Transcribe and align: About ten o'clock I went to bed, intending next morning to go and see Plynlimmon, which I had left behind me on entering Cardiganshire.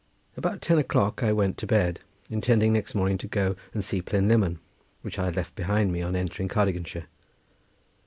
About 0.35 0.63
ten 0.63 0.79
o'clock 0.79 1.21
I 1.21 1.31
went 1.31 1.59
to 1.59 1.67
bed, 1.67 1.99
intending 2.27 2.73
next 2.73 2.95
morning 2.95 3.19
to 3.19 3.27
go 3.27 3.55
and 3.71 3.85
see 3.85 4.01
Plynlimmon, 4.01 4.57
which 5.03 5.19
I 5.19 5.25
had 5.25 5.35
left 5.35 5.53
behind 5.53 5.91
me 5.91 6.01
on 6.01 6.15
entering 6.15 6.47
Cardiganshire. 6.49 7.05